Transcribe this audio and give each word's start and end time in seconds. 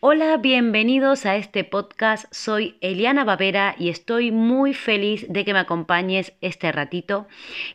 Hola, 0.00 0.36
bienvenidos 0.36 1.26
a 1.26 1.34
este 1.34 1.64
podcast. 1.64 2.32
Soy 2.32 2.76
Eliana 2.80 3.24
Bavera 3.24 3.74
y 3.76 3.88
estoy 3.88 4.30
muy 4.30 4.72
feliz 4.72 5.26
de 5.28 5.44
que 5.44 5.52
me 5.52 5.58
acompañes 5.58 6.34
este 6.40 6.70
ratito. 6.70 7.26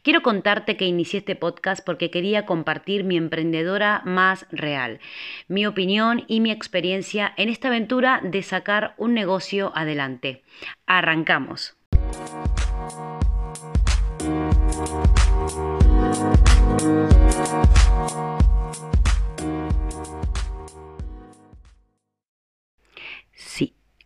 Quiero 0.04 0.22
contarte 0.22 0.78
que 0.78 0.86
inicié 0.86 1.20
este 1.20 1.36
podcast 1.36 1.86
porque 1.86 2.12
quería 2.12 2.46
compartir 2.46 3.04
mi 3.04 3.18
emprendedora 3.18 4.04
más 4.06 4.46
real, 4.52 5.02
mi 5.50 5.66
opinión 5.66 6.24
y 6.30 6.40
mi 6.40 6.50
experiencia 6.50 7.34
en 7.36 7.50
esta 7.50 7.68
aventura 7.68 8.22
de 8.24 8.42
sacar 8.42 8.94
un 8.96 9.14
negocio 9.14 9.74
adelante. 9.76 10.44
Arrancamos. 10.86 11.76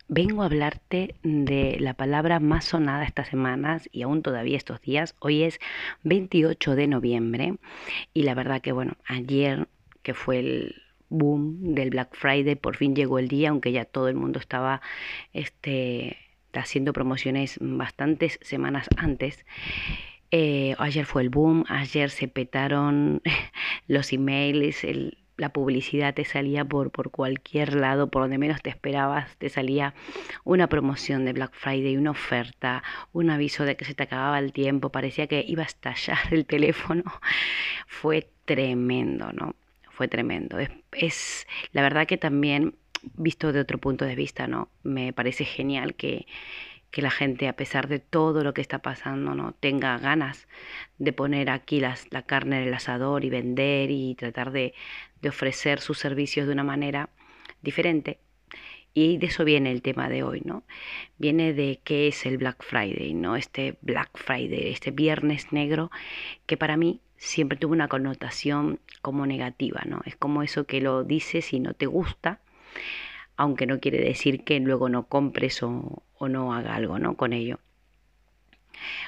Vengo 0.07 0.41
a 0.41 0.45
hablarte 0.45 1.15
de 1.23 1.77
la 1.79 1.93
palabra 1.93 2.39
más 2.39 2.65
sonada 2.65 3.03
estas 3.03 3.27
semanas 3.27 3.89
y 3.91 4.03
aún 4.03 4.21
todavía 4.21 4.57
estos 4.57 4.81
días. 4.81 5.15
Hoy 5.19 5.43
es 5.43 5.59
28 6.03 6.75
de 6.75 6.87
noviembre 6.87 7.55
y 8.13 8.23
la 8.23 8.33
verdad 8.33 8.61
que 8.61 8.71
bueno, 8.71 8.93
ayer 9.05 9.67
que 10.03 10.13
fue 10.13 10.39
el 10.39 10.81
boom 11.09 11.75
del 11.75 11.89
Black 11.89 12.15
Friday, 12.15 12.55
por 12.55 12.77
fin 12.77 12.95
llegó 12.95 13.19
el 13.19 13.27
día, 13.27 13.49
aunque 13.49 13.71
ya 13.71 13.85
todo 13.85 14.07
el 14.07 14.15
mundo 14.15 14.39
estaba 14.39 14.81
este, 15.33 16.17
haciendo 16.53 16.93
promociones 16.93 17.57
bastantes 17.61 18.39
semanas 18.41 18.87
antes. 18.97 19.45
Eh, 20.31 20.75
ayer 20.79 21.05
fue 21.05 21.21
el 21.21 21.29
boom, 21.29 21.65
ayer 21.69 22.09
se 22.09 22.27
petaron 22.27 23.21
los 23.87 24.11
emails, 24.11 24.83
el, 24.83 25.17
la 25.37 25.49
publicidad 25.49 26.13
te 26.13 26.25
salía 26.25 26.65
por, 26.65 26.91
por 26.91 27.11
cualquier 27.11 27.75
lado, 27.75 28.09
por 28.09 28.23
donde 28.23 28.37
menos 28.37 28.61
te 28.61 28.69
esperabas, 28.69 29.35
te 29.37 29.49
salía 29.49 29.93
una 30.43 30.67
promoción 30.67 31.25
de 31.25 31.33
Black 31.33 31.53
Friday, 31.53 31.95
una 31.95 32.11
oferta, 32.11 32.83
un 33.13 33.29
aviso 33.29 33.63
de 33.63 33.77
que 33.77 33.85
se 33.85 33.93
te 33.93 34.03
acababa 34.03 34.39
el 34.39 34.51
tiempo, 34.51 34.89
parecía 34.89 35.27
que 35.27 35.45
iba 35.47 35.63
a 35.63 35.67
estallar 35.67 36.19
el 36.31 36.45
teléfono. 36.47 37.03
Fue 37.87 38.29
tremendo, 38.45 39.31
¿no? 39.31 39.55
Fue 39.91 40.07
tremendo. 40.07 40.59
Es, 40.59 40.71
es 40.91 41.47
la 41.71 41.81
verdad 41.81 42.07
que 42.07 42.17
también, 42.17 42.75
visto 43.15 43.53
de 43.53 43.59
otro 43.59 43.77
punto 43.77 44.05
de 44.05 44.15
vista, 44.15 44.47
¿no? 44.47 44.69
Me 44.83 45.13
parece 45.13 45.45
genial 45.45 45.95
que, 45.95 46.25
que 46.91 47.01
la 47.01 47.11
gente, 47.11 47.47
a 47.47 47.55
pesar 47.55 47.87
de 47.87 47.99
todo 47.99 48.43
lo 48.43 48.53
que 48.53 48.61
está 48.61 48.79
pasando, 48.79 49.35
no 49.35 49.53
tenga 49.53 49.97
ganas 49.97 50.47
de 50.97 51.13
poner 51.13 51.49
aquí 51.49 51.79
las, 51.79 52.07
la 52.11 52.23
carne 52.23 52.61
en 52.61 52.67
el 52.67 52.73
asador 52.73 53.25
y 53.25 53.29
vender 53.29 53.91
y 53.91 54.15
tratar 54.15 54.51
de, 54.51 54.73
de 55.21 55.29
ofrecer 55.29 55.79
sus 55.81 55.99
servicios 55.99 56.47
de 56.47 56.53
una 56.53 56.63
manera 56.63 57.09
diferente. 57.61 58.19
Y 58.93 59.17
de 59.17 59.27
eso 59.27 59.45
viene 59.45 59.71
el 59.71 59.83
tema 59.83 60.09
de 60.09 60.23
hoy, 60.23 60.41
¿no? 60.43 60.63
Viene 61.19 61.53
de 61.53 61.81
qué 61.83 62.07
es 62.07 62.25
el 62.25 62.39
Black 62.39 62.63
Friday, 62.63 63.13
¿no? 63.13 63.35
Este 63.35 63.77
Black 63.81 64.17
Friday, 64.17 64.71
este 64.71 64.89
viernes 64.89 65.51
negro, 65.53 65.91
que 66.47 66.57
para 66.57 66.77
mí 66.77 66.99
siempre 67.17 67.59
tuvo 67.59 67.73
una 67.73 67.89
connotación 67.89 68.79
como 69.03 69.27
negativa, 69.27 69.83
¿no? 69.85 70.01
Es 70.05 70.15
como 70.15 70.41
eso 70.41 70.65
que 70.65 70.81
lo 70.81 71.03
dices 71.03 71.53
y 71.53 71.59
no 71.59 71.75
te 71.75 71.85
gusta, 71.85 72.41
aunque 73.37 73.67
no 73.67 73.79
quiere 73.79 73.99
decir 73.99 74.43
que 74.43 74.59
luego 74.59 74.89
no 74.89 75.07
compres 75.07 75.61
o, 75.63 76.03
no 76.19 76.53
haga 76.53 76.75
algo 76.75 76.99
¿no? 76.99 77.15
con 77.15 77.31
ello. 77.31 77.59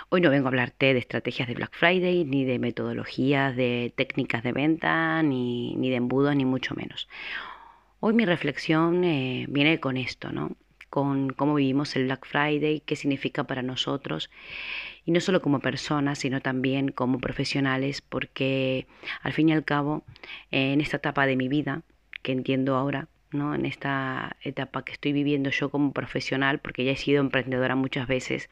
Hoy 0.10 0.22
no 0.22 0.30
vengo 0.30 0.48
a 0.48 0.50
hablarte 0.50 0.94
de 0.94 1.00
estrategias 1.00 1.48
de 1.48 1.56
Black 1.56 1.76
Friday, 1.76 2.24
ni 2.26 2.46
de 2.46 2.58
metodologías, 2.58 3.56
de 3.56 3.94
técnicas 3.96 4.44
de 4.44 4.52
venta, 4.52 5.22
ni, 5.22 5.76
de 5.78 5.96
embudos, 5.96 6.36
ni 6.36 6.46
mucho 6.46 6.74
menos. 6.76 7.08
Hoy 8.00 8.14
mi 8.14 8.26
reflexión 8.26 9.04
eh, 9.04 9.46
viene 9.50 9.80
con 9.80 9.98
esto, 9.98 10.32
¿no? 10.32 10.56
Con 10.90 11.30
cómo 11.30 11.56
vivimos 11.56 11.96
el 11.96 12.06
Black 12.06 12.26
Friday, 12.26 12.80
qué 12.80 12.96
significa 12.96 13.44
para 13.44 13.62
nosotros, 13.62 14.32
y 15.06 15.12
no 15.12 15.20
solo 15.20 15.42
como 15.42 15.60
personas, 15.60 16.20
sino 16.20 16.42
también 16.42 16.90
como 16.90 17.20
profesionales, 17.20 18.02
porque 18.02 18.88
al 19.22 19.34
fin 19.34 19.50
y 19.50 19.54
al 19.54 19.66
cabo, 19.66 20.04
en 20.50 20.82
esta 20.82 20.98
etapa 20.98 21.28
de 21.28 21.36
mi 21.36 21.48
vida, 21.48 21.84
que 22.24 22.32
entiendo 22.32 22.76
ahora, 22.76 23.08
¿no? 23.32 23.54
en 23.56 23.66
esta 23.66 24.36
etapa 24.42 24.84
que 24.84 24.94
estoy 24.94 25.14
viviendo 25.14 25.50
yo 25.50 25.70
como 25.70 25.94
profesional, 25.94 26.60
porque 26.60 26.84
ya 26.84 26.92
he 26.92 26.98
sido 26.98 27.22
emprendedora 27.22 27.76
muchas 27.76 28.08
veces, 28.08 28.50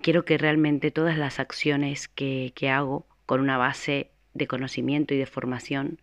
quiero 0.00 0.24
que 0.24 0.38
realmente 0.38 0.90
todas 0.90 1.16
las 1.16 1.38
acciones 1.38 2.08
que, 2.08 2.52
que 2.54 2.70
hago 2.70 3.06
con 3.26 3.40
una 3.40 3.56
base 3.56 4.10
de 4.34 4.46
conocimiento 4.46 5.14
y 5.14 5.18
de 5.18 5.26
formación 5.26 6.00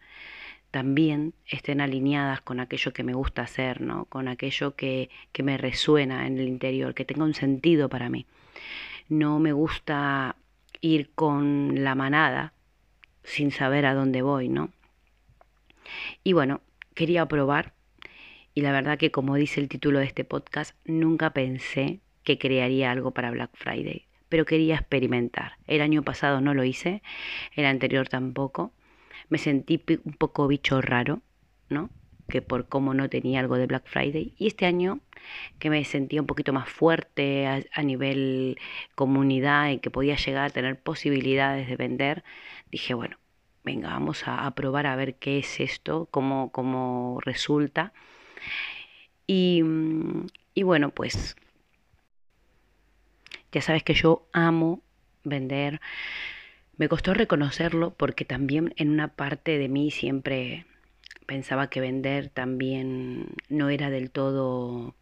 también 0.71 1.33
estén 1.47 1.81
alineadas 1.81 2.39
con 2.41 2.61
aquello 2.61 2.93
que 2.93 3.03
me 3.03 3.13
gusta 3.13 3.41
hacer, 3.41 3.81
¿no? 3.81 4.05
con 4.05 4.29
aquello 4.29 4.75
que, 4.75 5.09
que 5.33 5.43
me 5.43 5.57
resuena 5.57 6.25
en 6.27 6.39
el 6.39 6.47
interior, 6.47 6.93
que 6.93 7.03
tenga 7.03 7.25
un 7.25 7.33
sentido 7.33 7.89
para 7.89 8.09
mí. 8.09 8.25
No 9.09 9.39
me 9.39 9.51
gusta 9.51 10.37
ir 10.79 11.11
con 11.13 11.83
la 11.83 11.93
manada 11.93 12.53
sin 13.23 13.51
saber 13.51 13.85
a 13.85 13.93
dónde 13.93 14.21
voy, 14.21 14.47
¿no? 14.47 14.69
Y 16.23 16.33
bueno, 16.33 16.61
quería 16.95 17.25
probar 17.25 17.73
y 18.53 18.61
la 18.61 18.71
verdad 18.71 18.97
que 18.97 19.11
como 19.11 19.35
dice 19.35 19.61
el 19.61 19.69
título 19.69 19.99
de 19.99 20.05
este 20.05 20.25
podcast, 20.25 20.75
nunca 20.85 21.31
pensé 21.31 22.01
que 22.23 22.37
crearía 22.37 22.91
algo 22.91 23.11
para 23.11 23.31
Black 23.31 23.51
Friday, 23.53 24.07
pero 24.29 24.45
quería 24.45 24.75
experimentar. 24.75 25.53
El 25.67 25.81
año 25.81 26.03
pasado 26.03 26.41
no 26.41 26.53
lo 26.53 26.63
hice, 26.63 27.01
el 27.55 27.65
anterior 27.65 28.07
tampoco. 28.09 28.73
Me 29.29 29.37
sentí 29.37 29.81
un 30.03 30.13
poco 30.13 30.47
bicho 30.47 30.81
raro, 30.81 31.21
¿no? 31.69 31.89
Que 32.27 32.41
por 32.41 32.67
cómo 32.67 32.93
no 32.93 33.09
tenía 33.09 33.39
algo 33.39 33.55
de 33.55 33.67
Black 33.67 33.87
Friday. 33.87 34.33
Y 34.37 34.47
este 34.47 34.65
año, 34.65 34.99
que 35.59 35.69
me 35.69 35.83
sentía 35.85 36.21
un 36.21 36.27
poquito 36.27 36.53
más 36.53 36.69
fuerte 36.69 37.47
a, 37.47 37.83
nivel 37.83 38.57
comunidad 38.95 39.69
y 39.69 39.79
que 39.79 39.89
podía 39.89 40.15
llegar 40.17 40.45
a 40.45 40.49
tener 40.49 40.79
posibilidades 40.81 41.67
de 41.67 41.75
vender, 41.77 42.23
dije, 42.69 42.93
bueno, 42.93 43.17
venga, 43.63 43.89
vamos 43.89 44.27
a, 44.27 44.45
a 44.45 44.55
probar 44.55 44.87
a 44.87 44.95
ver 44.95 45.15
qué 45.15 45.39
es 45.39 45.59
esto, 45.59 46.07
cómo, 46.11 46.51
cómo 46.51 47.19
resulta. 47.21 47.93
Mm, 49.27 50.25
y, 50.53 50.63
bueno, 50.63 50.91
pues 50.91 51.35
ya 53.51 53.61
sabes 53.61 53.83
que 53.83 53.93
yo 53.93 54.27
amo 54.33 54.81
vender. 55.23 55.79
Me 56.77 56.89
costó 56.89 57.13
reconocerlo 57.13 57.93
porque 57.93 58.25
también 58.25 58.73
en 58.77 58.89
una 58.89 59.09
parte 59.09 59.57
de 59.57 59.69
mí 59.69 59.91
siempre 59.91 60.65
pensaba 61.25 61.69
que 61.69 61.81
vender 61.81 62.29
también 62.29 63.27
no 63.49 63.69
era 63.69 63.89
del 63.89 64.11
todo 64.11 64.95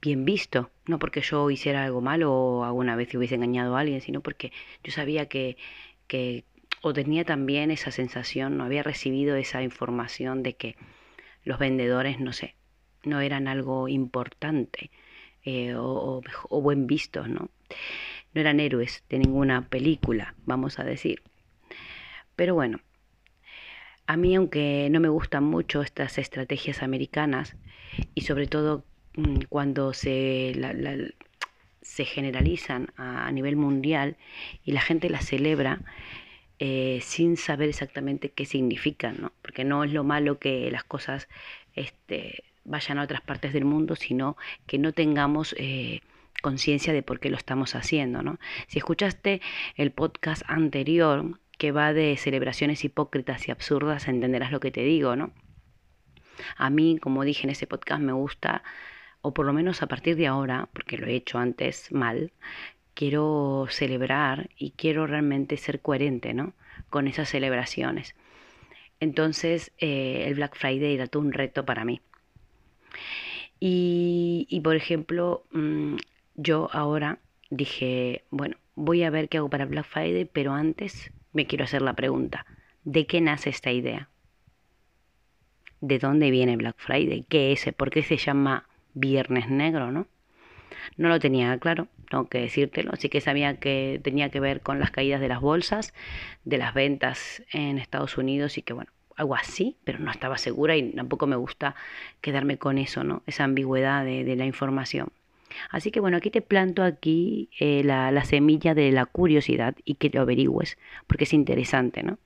bien 0.00 0.24
visto, 0.24 0.70
no 0.86 0.98
porque 0.98 1.20
yo 1.22 1.50
hiciera 1.50 1.84
algo 1.84 2.00
malo 2.00 2.32
o 2.32 2.64
alguna 2.64 2.96
vez 2.96 3.14
hubiese 3.14 3.36
engañado 3.36 3.76
a 3.76 3.80
alguien, 3.80 4.00
sino 4.00 4.20
porque 4.20 4.52
yo 4.82 4.92
sabía 4.92 5.26
que, 5.26 5.56
que 6.08 6.44
o 6.82 6.92
tenía 6.92 7.24
también 7.24 7.70
esa 7.70 7.90
sensación, 7.90 8.58
no 8.58 8.64
había 8.64 8.82
recibido 8.82 9.36
esa 9.36 9.62
información 9.62 10.42
de 10.42 10.54
que 10.54 10.76
los 11.44 11.58
vendedores, 11.58 12.20
no 12.20 12.32
sé, 12.32 12.56
no 13.04 13.20
eran 13.20 13.48
algo 13.48 13.88
importante 13.88 14.90
eh, 15.44 15.74
o, 15.76 16.22
buen 16.50 16.86
visto, 16.86 17.28
¿no? 17.28 17.50
No 18.32 18.40
eran 18.40 18.60
héroes 18.60 19.04
de 19.08 19.18
ninguna 19.18 19.68
película, 19.68 20.34
vamos 20.46 20.78
a 20.78 20.84
decir. 20.84 21.22
Pero 22.34 22.54
bueno, 22.54 22.80
a 24.06 24.16
mí 24.16 24.34
aunque 24.34 24.88
no 24.90 25.00
me 25.00 25.08
gustan 25.08 25.44
mucho 25.44 25.82
estas 25.82 26.18
estrategias 26.18 26.82
americanas 26.82 27.56
y 28.14 28.22
sobre 28.22 28.46
todo 28.46 28.84
mm, 29.16 29.42
cuando 29.48 29.92
se, 29.92 30.54
se 31.82 32.04
generalizan 32.04 32.88
a, 32.96 33.30
nivel 33.30 33.56
mundial 33.56 34.16
y 34.64 34.72
la 34.72 34.80
gente 34.80 35.10
las 35.10 35.26
celebra, 35.26 35.80
eh, 36.66 37.00
sin 37.02 37.36
saber 37.36 37.68
exactamente 37.68 38.30
qué 38.30 38.46
significan, 38.46 39.18
¿no? 39.20 39.32
porque 39.42 39.64
no 39.64 39.84
es 39.84 39.92
lo 39.92 40.02
malo 40.02 40.38
que 40.38 40.70
las 40.70 40.82
cosas 40.82 41.28
este, 41.74 42.42
vayan 42.64 42.98
a 42.98 43.02
otras 43.02 43.20
partes 43.20 43.52
del 43.52 43.66
mundo, 43.66 43.96
sino 43.96 44.38
que 44.66 44.78
no 44.78 44.92
tengamos 44.92 45.54
eh, 45.58 46.00
conciencia 46.40 46.94
de 46.94 47.02
por 47.02 47.20
qué 47.20 47.28
lo 47.28 47.36
estamos 47.36 47.74
haciendo. 47.74 48.22
¿no? 48.22 48.38
Si 48.66 48.78
escuchaste 48.78 49.42
el 49.76 49.90
podcast 49.90 50.42
anterior 50.46 51.38
que 51.58 51.70
va 51.70 51.92
de 51.92 52.16
celebraciones 52.16 52.82
hipócritas 52.82 53.46
y 53.46 53.50
absurdas, 53.50 54.08
entenderás 54.08 54.50
lo 54.50 54.60
que 54.60 54.70
te 54.70 54.84
digo, 54.84 55.16
¿no? 55.16 55.34
A 56.56 56.70
mí, 56.70 56.98
como 56.98 57.24
dije 57.24 57.42
en 57.44 57.50
ese 57.50 57.66
podcast, 57.66 58.00
me 58.00 58.14
gusta, 58.14 58.62
o 59.20 59.34
por 59.34 59.44
lo 59.44 59.52
menos 59.52 59.82
a 59.82 59.86
partir 59.86 60.16
de 60.16 60.28
ahora, 60.28 60.70
porque 60.72 60.96
lo 60.96 61.08
he 61.08 61.14
hecho 61.14 61.36
antes 61.36 61.92
mal, 61.92 62.32
quiero 62.94 63.66
celebrar 63.70 64.50
y 64.56 64.72
quiero 64.72 65.06
realmente 65.06 65.56
ser 65.56 65.80
coherente, 65.80 66.34
¿no? 66.34 66.54
Con 66.90 67.08
esas 67.08 67.28
celebraciones. 67.28 68.14
Entonces, 69.00 69.72
eh, 69.78 70.24
el 70.26 70.34
Black 70.34 70.56
Friday 70.56 70.94
era 70.94 71.06
todo 71.06 71.22
un 71.22 71.32
reto 71.32 71.64
para 71.64 71.84
mí. 71.84 72.00
Y, 73.60 74.60
por 74.62 74.76
ejemplo, 74.76 75.44
mm, 75.52 75.96
yo 76.34 76.68
ahora 76.72 77.18
dije, 77.50 78.24
bueno, 78.30 78.56
voy 78.74 79.02
a 79.04 79.10
ver 79.10 79.28
qué 79.28 79.38
hago 79.38 79.48
para 79.48 79.64
Black 79.64 79.86
Friday, 79.86 80.26
pero 80.26 80.52
antes 80.52 81.10
me 81.32 81.46
quiero 81.46 81.64
hacer 81.64 81.80
la 81.80 81.94
pregunta, 81.94 82.44
¿de 82.84 83.06
qué 83.06 83.20
nace 83.20 83.50
esta 83.50 83.72
idea? 83.72 84.10
de 85.86 85.98
dónde 85.98 86.30
viene 86.30 86.56
Black 86.56 86.76
Friday, 86.78 87.26
qué 87.28 87.52
es, 87.52 87.66
por 87.76 87.90
qué 87.90 88.02
se 88.02 88.16
llama 88.16 88.66
Viernes 88.94 89.50
Negro, 89.50 89.92
¿no? 89.92 90.06
No 90.96 91.08
lo 91.08 91.18
tenía 91.18 91.58
claro, 91.58 91.88
tengo 92.04 92.28
que 92.28 92.40
decírtelo, 92.40 92.92
así 92.92 93.08
que 93.08 93.20
sabía 93.20 93.58
que 93.58 94.00
tenía 94.02 94.30
que 94.30 94.40
ver 94.40 94.60
con 94.60 94.78
las 94.78 94.90
caídas 94.90 95.20
de 95.20 95.28
las 95.28 95.40
bolsas, 95.40 95.94
de 96.44 96.58
las 96.58 96.74
ventas 96.74 97.42
en 97.52 97.78
Estados 97.78 98.18
Unidos 98.18 98.58
y 98.58 98.62
que 98.62 98.72
bueno, 98.72 98.90
algo 99.16 99.34
así, 99.34 99.76
pero 99.84 99.98
no 99.98 100.10
estaba 100.10 100.38
segura 100.38 100.76
y 100.76 100.92
tampoco 100.92 101.26
me 101.26 101.36
gusta 101.36 101.74
quedarme 102.20 102.58
con 102.58 102.78
eso, 102.78 103.04
¿no? 103.04 103.22
Esa 103.26 103.44
ambigüedad 103.44 104.04
de, 104.04 104.36
la 104.36 104.46
información. 104.46 105.08
Así 105.70 105.90
que 105.90 106.00
bueno, 106.00 106.16
aquí 106.16 106.30
te 106.30 106.42
planto 106.42 106.82
aquí 106.82 107.48
eh, 107.60 107.82
la, 107.84 108.10
la, 108.10 108.24
semilla 108.24 108.74
de 108.74 108.90
la 108.90 109.06
curiosidad 109.06 109.76
y 109.84 109.94
que 109.94 110.10
lo 110.10 110.22
averigües, 110.22 110.78
porque 111.06 111.24
es 111.24 111.32
interesante, 111.32 112.02
¿no? 112.02 112.18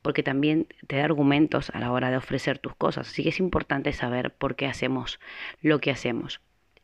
Porque 0.00 0.22
también 0.22 0.66
te 0.86 0.96
da 0.96 1.04
argumentos 1.04 1.70
a 1.70 1.80
la 1.80 1.92
hora 1.92 2.10
de 2.10 2.16
ofrecer 2.16 2.58
tus 2.58 2.74
cosas. 2.74 3.08
Así 3.08 3.22
que 3.22 3.28
es 3.30 3.40
importante 3.40 3.92
saber 3.92 4.32
por 4.32 4.56
qué 4.56 4.66
hacemos 4.66 5.20
lo 5.60 5.80
que 5.80 5.90
hacemos. 5.90 6.40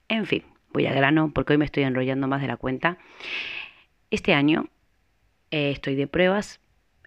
En 0.08 0.26
fin, 0.26 0.44
voy 0.74 0.86
a 0.86 0.92
grano 0.92 1.30
porque 1.32 1.54
hoy 1.54 1.58
me 1.58 1.64
estoy 1.64 1.84
enrollando 1.84 2.28
más 2.28 2.42
de 2.42 2.48
la 2.48 2.58
cuenta. 2.58 2.98
Este 4.10 4.34
año 4.34 4.66
eh, 5.50 5.70
estoy 5.70 5.94
de 5.94 6.06
pruebas, 6.06 6.60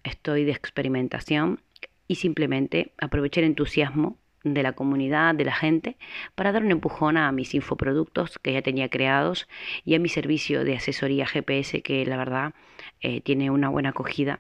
estoy 0.04 0.46
de 0.46 0.54
experimentación 0.54 1.62
y 2.08 2.16
simplemente 2.16 2.94
aproveché 2.98 3.42
el 3.42 3.48
entusiasmo 3.48 4.18
de 4.44 4.64
la 4.64 4.72
comunidad, 4.72 5.36
de 5.36 5.44
la 5.44 5.54
gente, 5.54 5.98
para 6.36 6.54
dar 6.54 6.64
un 6.64 6.72
empujón 6.72 7.18
a 7.18 7.32
mis 7.34 7.54
infoproductos 7.54 8.40
que 8.40 8.54
ya 8.54 8.62
tenía 8.62 8.90
creados 8.90 9.50
y 9.84 9.96
a 9.96 10.00
mi 10.00 10.08
servicio 10.08 10.64
de 10.64 10.78
asesoría 10.78 11.28
GPS 11.28 11.82
que 11.82 12.06
la 12.06 12.16
verdad 12.16 12.54
eh, 13.02 13.20
tiene 13.20 13.52
una 13.52 13.68
buena 13.68 13.90
acogida 13.90 14.40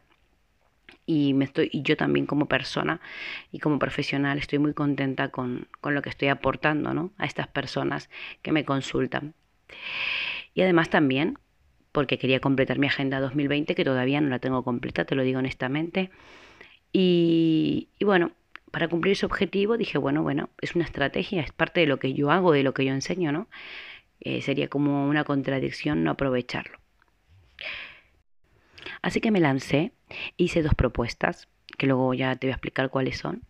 y 1.08 1.34
me 1.34 1.46
estoy 1.46 1.70
y 1.72 1.82
yo 1.82 1.98
también 1.98 2.28
como 2.28 2.48
persona 2.48 3.02
y 3.52 3.58
como 3.58 3.80
profesional 3.80 4.38
estoy 4.38 4.60
muy 4.60 4.76
contenta 4.76 5.30
con, 5.30 5.68
con 5.82 5.96
lo 5.96 6.04
que 6.04 6.10
estoy 6.10 6.28
aportando 6.28 6.94
¿no? 6.94 7.12
a 7.18 7.26
estas 7.26 7.48
personas 7.48 8.12
que 8.44 8.52
me 8.52 8.66
consultan 8.66 9.34
y 10.54 10.62
además 10.62 10.92
también 10.92 11.40
porque 11.92 12.20
quería 12.20 12.40
completar 12.40 12.78
mi 12.78 12.86
agenda 12.86 13.20
2020 13.20 13.74
que 13.74 13.84
todavía 13.84 14.22
no 14.22 14.30
la 14.30 14.38
tengo 14.38 14.64
completa 14.64 15.06
te 15.06 15.16
lo 15.16 15.24
digo 15.24 15.40
honestamente 15.40 16.12
y, 16.94 17.90
bueno, 18.02 18.32
para 18.72 18.88
cumplir 18.88 19.14
ese 19.14 19.26
objetivo 19.26 19.78
dije, 19.78 19.98
bueno, 19.98 20.24
bueno, 20.24 20.50
es 20.62 20.76
una 20.76 20.86
estrategia, 20.86 21.42
es 21.42 21.52
parte 21.52 21.82
de 21.82 21.88
lo 21.88 22.00
que 22.00 22.14
yo 22.14 22.32
hago, 22.32 22.52
de 22.52 22.64
lo 22.64 22.74
que 22.74 22.86
yo 22.86 22.94
enseño, 22.94 23.32
¿no? 23.32 23.48
Eh, 24.20 24.42
sería 24.42 24.68
como 24.68 25.08
una 25.08 25.24
contradicción 25.24 26.04
no 26.04 26.12
aprovecharlo. 26.12 26.80
Así 29.02 29.22
que 29.22 29.32
me 29.32 29.40
lancé, 29.40 29.92
hice 30.38 30.62
dos 30.62 30.76
propuestas, 30.76 31.48
que 31.78 31.88
luego 31.88 32.14
ya 32.14 32.36
te 32.36 32.48
voy 32.48 32.52
a 32.52 32.56
explicar 32.56 32.90
cuáles 32.90 33.18
son. 33.18 33.44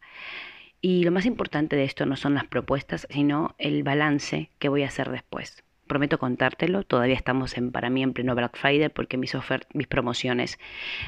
Y 0.81 1.03
lo 1.03 1.11
más 1.11 1.25
importante 1.25 1.75
de 1.75 1.83
esto 1.83 2.05
no 2.05 2.15
son 2.15 2.35
las 2.35 2.45
propuestas, 2.45 3.07
sino 3.09 3.55
el 3.57 3.83
balance 3.83 4.51
que 4.59 4.69
voy 4.69 4.83
a 4.83 4.87
hacer 4.87 5.09
después 5.09 5.63
prometo 5.87 6.19
contártelo. 6.19 6.83
Todavía 6.83 7.15
estamos 7.15 7.57
en, 7.57 7.71
para 7.71 7.89
mí 7.89 8.03
en 8.03 8.13
pleno 8.13 8.35
Black 8.35 8.57
Friday 8.57 8.89
porque 8.89 9.17
mis, 9.17 9.35
mis 9.73 9.87
promociones 9.87 10.59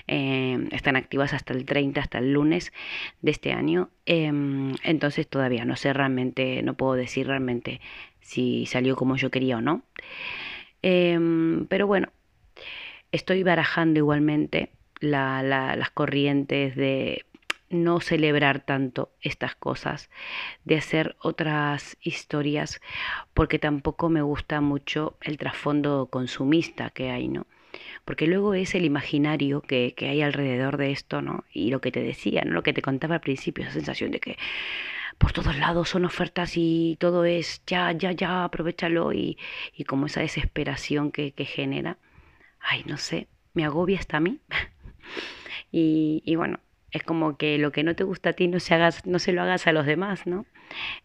eh, 0.07 0.67
están 0.71 0.95
activas 0.95 1.33
hasta 1.33 1.53
el 1.53 1.65
30, 1.65 2.01
hasta 2.01 2.17
el 2.17 2.33
lunes 2.33 2.73
de 3.21 3.31
este 3.31 3.51
año. 3.51 3.91
Em, 4.05 4.73
entonces 4.83 5.27
todavía 5.27 5.65
no 5.65 5.75
sé 5.75 5.93
realmente, 5.93 6.63
no 6.63 6.73
puedo 6.73 6.93
decir 6.93 7.27
realmente 7.27 7.81
si 8.21 8.65
salió 8.65 8.95
como 8.95 9.17
yo 9.17 9.29
quería 9.29 9.57
o 9.57 9.61
no. 9.61 9.83
Em, 10.81 11.67
pero 11.67 11.85
bueno, 11.85 12.09
estoy 13.11 13.43
barajando 13.43 13.99
igualmente 13.99 14.71
las 14.99 15.89
corrientes 15.91 16.75
de 16.75 17.25
no 17.69 17.99
celebrar 17.99 18.61
tanto 18.61 19.11
estas 19.21 19.55
cosas, 19.55 20.09
de 20.65 20.77
hacer 20.77 21.15
otras 21.19 21.97
historias, 22.01 22.81
porque 23.33 23.59
tampoco 23.59 24.09
me 24.09 24.21
gusta 24.21 24.61
mucho 24.61 25.17
el 25.21 25.37
trasfondo 25.37 26.07
consumista 26.07 26.89
que 26.89 27.11
hay, 27.11 27.27
¿no? 27.27 27.45
Porque 28.05 28.25
luego 28.25 28.55
es 28.55 28.73
el 28.73 28.85
imaginario 28.85 29.61
que, 29.61 29.93
que, 29.95 30.09
hay 30.09 30.23
alrededor 30.23 30.77
de 30.77 30.91
esto, 30.91 31.21
¿no? 31.21 31.43
Y 31.53 31.69
lo 31.69 31.81
que 31.81 31.91
te 31.91 32.01
decía, 32.01 32.41
¿no? 32.43 32.53
Lo 32.53 32.63
que 32.63 32.73
te 32.73 32.81
contaba 32.81 33.15
al 33.15 33.21
principio, 33.21 33.63
esa 33.63 33.73
sensación 33.73 34.11
de 34.11 34.19
que 34.19 34.37
por 35.19 35.33
todos 35.33 35.55
lados 35.57 35.89
son 35.89 36.05
ofertas 36.05 36.53
y 36.55 36.97
todo 36.99 37.25
es 37.25 37.61
ya, 37.67 37.91
ya, 37.91 38.11
ya, 38.13 38.45
aprovechalo 38.45 39.13
y, 39.13 39.37
y 39.75 39.83
como 39.83 40.07
esa 40.07 40.21
desesperación 40.21 41.11
que, 41.11 41.33
que 41.33 41.45
genera, 41.45 41.97
ay, 42.59 42.83
no 42.87 42.97
sé, 42.97 43.27
me 43.53 43.65
agobia 43.65 43.99
hasta 43.99 44.17
a 44.17 44.21
mí. 44.21 44.39
y, 45.71 46.21
y 46.25 46.35
bueno, 46.35 46.59
es 46.91 47.03
como 47.03 47.37
que 47.37 47.57
lo 47.57 47.71
que 47.71 47.83
no 47.83 47.95
te 47.95 48.03
gusta 48.03 48.31
a 48.31 48.33
ti 48.33 48.47
no 48.47 48.59
se, 48.59 48.73
hagas, 48.73 49.05
no 49.05 49.19
se 49.19 49.31
lo 49.31 49.41
hagas 49.41 49.67
a 49.67 49.73
los 49.73 49.85
demás, 49.85 50.25
¿no? 50.25 50.45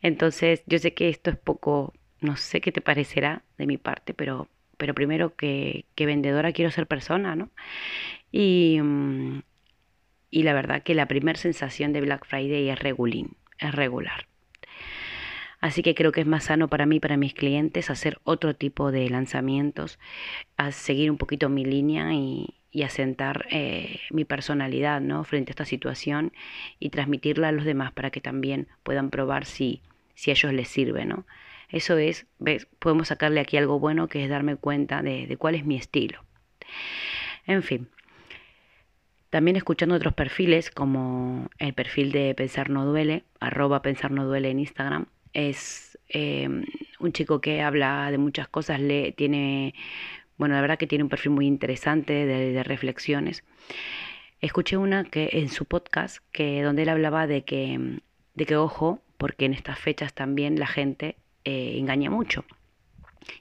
Entonces, 0.03 0.63
yo 0.67 0.79
sé 0.79 0.95
que 0.95 1.09
esto 1.09 1.31
es 1.31 1.37
poco, 1.37 1.93
no 2.21 2.37
sé 2.37 2.61
qué 2.61 2.73
te 2.73 2.81
parecerá 2.81 3.43
de 3.59 3.67
mi 3.67 3.77
parte, 3.77 4.15
pero, 4.15 4.49
pero 4.77 4.95
primero 4.95 5.37
que, 5.37 5.85
que 5.95 6.07
vendedora 6.07 6.53
quiero 6.53 6.71
ser 6.71 6.87
persona, 6.87 7.37
¿no? 7.37 7.51
Y, 8.33 8.81
mm, 8.83 9.43
y 10.31 10.43
la 10.43 10.55
verdad 10.55 10.83
que 10.83 10.95
la 10.95 11.07
primera 11.07 11.39
sensación 11.39 11.93
de 11.93 12.01
Black 12.01 12.27
Friday 12.27 12.69
es 12.71 12.79
regulín, 12.79 13.37
es 13.59 13.75
regular. 13.75 14.27
Así 15.61 15.83
que 15.83 15.95
creo 15.95 16.13
que 16.13 16.21
es 16.21 16.27
más 16.27 16.45
sano 16.45 16.69
para 16.69 16.85
mí, 16.85 17.01
para 17.01 17.17
mis 17.17 17.33
clientes, 17.33 17.89
hacer 17.89 18.21
otro 18.25 18.55
tipo 18.55 18.93
de 18.93 19.09
lanzamientos, 19.09 19.99
a 20.57 20.73
seguir 20.73 21.11
un 21.11 21.17
poquito 21.17 21.49
mi 21.49 21.65
línea 21.65 22.13
y, 22.13 22.55
y 22.75 22.83
asentar 22.83 23.47
eh, 23.51 24.01
mi 24.11 24.25
personalidad 24.25 25.01
¿no? 25.01 25.23
frente 25.23 25.51
a 25.51 25.53
esta 25.53 25.65
situación 25.65 26.33
y 26.81 26.91
transmitirla 26.91 27.49
a 27.49 27.53
los 27.53 27.65
demás 27.65 27.93
para 27.93 28.11
que 28.11 28.21
también 28.21 28.67
puedan 28.83 29.11
probar 29.11 29.45
si, 29.45 29.81
si 30.17 30.33
a 30.33 30.35
ellos 30.35 30.53
les 30.53 30.69
sirve. 30.69 31.05
¿no? 31.05 31.25
Eso 31.69 31.97
es, 31.99 32.27
¿ves? 32.41 32.67
podemos 32.81 33.09
sacarle 33.09 33.39
aquí 33.39 33.57
algo 33.57 33.79
bueno 33.79 34.09
que 34.09 34.25
es 34.25 34.29
darme 34.29 34.57
cuenta 34.57 35.03
de, 35.03 35.37
cuál 35.39 35.55
es 35.55 35.65
mi 35.65 35.77
estilo. 35.77 36.25
En 37.47 37.63
fin, 37.63 37.89
también 39.31 39.57
escuchando 39.57 39.95
otros 39.95 40.15
perfiles 40.15 40.73
como 40.73 41.49
el 41.59 41.75
perfil 41.75 42.11
de 42.11 42.35
Pensar 42.35 42.71
No 42.71 42.85
Duele, 42.85 43.23
arroba 43.39 43.83
Pensar 43.83 44.11
No 44.11 44.25
Duele 44.25 44.51
en 44.51 44.59
Instagram, 44.59 45.07
es 45.33 45.97
eh, 46.09 46.49
un 46.99 47.13
chico 47.13 47.41
que 47.41 47.63
habla 47.63 48.11
de 48.11 48.19
muchas 48.19 48.49
cosas, 48.49 48.81
le, 48.81 49.13
tiene 49.13 49.75
bueno, 50.37 50.55
la 50.55 50.61
verdad 50.61 50.79
que 50.79 50.87
tiene 50.87 51.05
un 51.05 51.11
perfil 51.11 51.33
muy 51.33 51.47
interesante 51.47 52.27
de, 52.27 52.63
reflexiones. 52.63 53.45
Escuché 54.41 54.77
una 54.77 55.05
que 55.05 55.31
en 55.33 55.49
su 55.49 55.65
podcast 55.65 56.19
que 56.33 56.63
donde 56.63 56.83
él 56.83 56.89
hablaba 56.89 57.27
de 57.27 57.45
que, 57.45 58.01
de 58.35 58.47
que 58.47 58.57
ojo, 58.57 59.01
porque 59.17 59.45
en 59.47 59.55
estas 59.55 59.79
fechas 59.79 60.13
también 60.13 60.59
la 60.59 60.67
gente 60.67 61.17
eh, 61.45 61.77
engaña 61.79 62.11
mucho. 62.11 62.45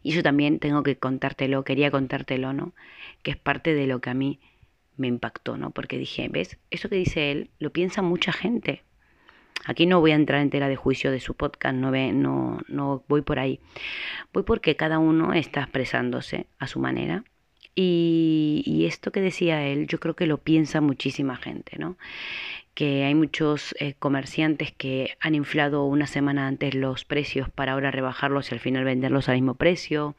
Y 0.02 0.14
eso 0.14 0.24
también 0.24 0.60
tengo 0.60 0.84
que 0.84 0.98
contártelo, 0.98 1.64
quería 1.64 1.92
contártelo, 1.92 2.54
¿no? 2.54 2.74
Que 3.22 3.32
es 3.32 3.38
parte 3.38 3.74
de 3.74 3.88
lo 3.88 4.00
que 4.00 4.10
a 4.10 4.14
mí 4.14 4.40
me 4.96 5.08
impactó, 5.08 5.58
¿no? 5.58 5.72
Porque 5.72 5.98
dije, 5.98 6.28
¿ves? 6.30 6.58
Eso 6.70 6.90
que 6.90 6.96
dice 6.96 7.32
él 7.32 7.50
lo 7.60 7.72
piensa 7.72 8.02
mucha 8.02 8.32
gente. 8.32 8.84
Aquí 9.66 9.86
no 9.86 10.00
voy 10.00 10.12
a 10.12 10.16
entrar 10.16 10.42
en 10.42 10.50
tela 10.50 10.68
de 10.68 10.76
juicio 10.76 11.12
de 11.12 11.20
su 11.20 11.36
podcast, 11.36 11.76
no, 11.76 11.92
ve, 11.92 12.12
no, 12.12 12.60
no 12.68 13.04
voy 13.08 13.22
por 13.22 13.40
ahí. 13.40 13.60
Voy 14.34 14.44
porque 14.44 14.76
cada 14.76 15.00
uno 15.00 15.34
está 15.34 15.62
expresándose 15.62 16.48
a 16.60 16.68
su 16.68 16.80
manera. 16.80 17.24
Y, 17.76 18.86
esto 18.88 19.12
que 19.12 19.22
decía 19.22 19.66
él, 19.66 19.88
yo 19.88 20.00
creo 20.00 20.16
que 20.16 20.28
lo 20.28 20.38
piensa 20.38 20.82
muchísima 20.82 21.38
gente, 21.38 21.78
¿no? 21.80 21.98
Que 22.76 23.04
hay 23.06 23.16
muchos 23.16 23.76
eh, 23.80 23.96
comerciantes 23.98 24.72
que 24.72 25.18
han 25.20 25.36
inflado 25.36 25.86
una 25.86 26.08
semana 26.08 26.48
antes 26.48 26.76
los 26.76 27.06
precios 27.06 27.50
para 27.50 27.74
ahora 27.74 27.92
rebajarlos 27.92 28.52
y 28.52 28.56
al 28.56 28.60
final 28.60 28.84
venderlos 28.84 29.30
al 29.30 29.36
mismo 29.36 29.56
precio, 29.56 30.16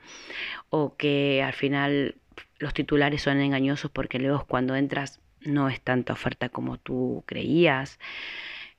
o 0.70 0.96
que 0.96 1.42
al 1.44 1.52
final 1.52 2.16
los 2.58 2.74
titulares 2.74 3.22
son 3.22 3.40
engañosos 3.40 3.90
porque 3.90 4.18
luego 4.18 4.44
cuando 4.46 4.74
entras 4.74 5.20
no 5.40 5.68
es 5.68 5.80
tanta 5.80 6.12
oferta 6.12 6.48
como 6.48 6.78
tú 6.78 7.22
creías. 7.26 7.98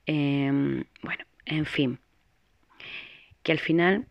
Em, 0.06 0.84
bueno, 1.02 1.26
en 1.46 1.66
fin, 1.66 2.00
que 3.44 3.52
al 3.52 3.60
final 3.60 4.08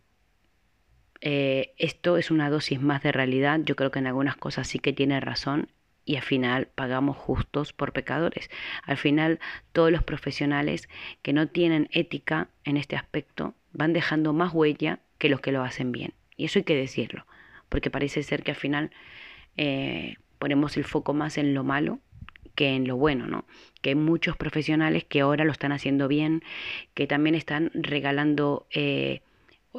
eh, 1.20 1.72
esto 1.78 2.16
es 2.18 2.30
una 2.30 2.50
dosis 2.50 2.80
más 2.80 3.02
de 3.02 3.12
realidad. 3.12 3.60
Yo 3.64 3.76
creo 3.76 3.90
que 3.90 3.98
en 3.98 4.06
algunas 4.06 4.36
cosas 4.36 4.68
sí 4.68 4.78
que 4.78 4.92
tiene 4.92 5.20
razón 5.20 5.68
y 6.04 6.16
al 6.16 6.22
final 6.22 6.68
pagamos 6.74 7.16
justos 7.16 7.72
por 7.72 7.92
pecadores. 7.92 8.50
Al 8.82 8.96
final 8.96 9.40
todos 9.72 9.90
los 9.90 10.02
profesionales 10.02 10.88
que 11.22 11.32
no 11.32 11.48
tienen 11.48 11.88
ética 11.92 12.48
en 12.64 12.76
este 12.76 12.96
aspecto 12.96 13.54
van 13.72 13.92
dejando 13.92 14.32
más 14.32 14.52
huella 14.52 15.00
que 15.18 15.28
los 15.28 15.40
que 15.40 15.52
lo 15.52 15.62
hacen 15.62 15.92
bien. 15.92 16.12
Y 16.36 16.44
eso 16.44 16.58
hay 16.58 16.64
que 16.64 16.76
decirlo, 16.76 17.26
porque 17.68 17.90
parece 17.90 18.22
ser 18.22 18.42
que 18.42 18.50
al 18.50 18.56
final 18.56 18.90
eh, 19.56 20.16
ponemos 20.38 20.76
el 20.76 20.84
foco 20.84 21.14
más 21.14 21.38
en 21.38 21.54
lo 21.54 21.64
malo 21.64 22.00
que 22.54 22.74
en 22.74 22.86
lo 22.86 22.96
bueno, 22.96 23.26
¿no? 23.26 23.44
Que 23.82 23.90
hay 23.90 23.94
muchos 23.96 24.36
profesionales 24.36 25.04
que 25.04 25.20
ahora 25.20 25.44
lo 25.44 25.52
están 25.52 25.72
haciendo 25.72 26.08
bien, 26.08 26.42
que 26.94 27.06
también 27.06 27.34
están 27.34 27.70
regalando 27.74 28.66
eh, 28.70 29.20